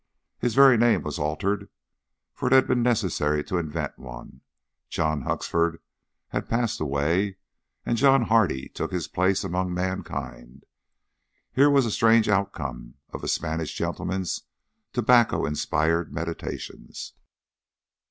His 0.39 0.55
very 0.55 0.77
name 0.79 1.03
was 1.03 1.19
altered, 1.19 1.69
for 2.33 2.47
it 2.47 2.53
had 2.53 2.65
been 2.67 2.81
necessary 2.81 3.43
to 3.43 3.59
invent 3.59 3.99
one. 3.99 4.41
John 4.89 5.21
Huxford 5.21 5.79
had 6.29 6.49
passed 6.49 6.81
away, 6.81 7.37
and 7.85 7.97
John 7.99 8.23
Hardy 8.23 8.69
took 8.69 8.91
his 8.91 9.07
place 9.07 9.43
among 9.43 9.75
mankind. 9.75 10.65
Here 11.51 11.69
was 11.69 11.85
a 11.85 11.91
strange 11.91 12.27
outcome 12.27 12.95
of 13.11 13.23
a 13.23 13.27
Spanish 13.27 13.75
gentleman's 13.75 14.41
tobacco 14.91 15.45
inspired 15.45 16.11
meditations. 16.11 17.13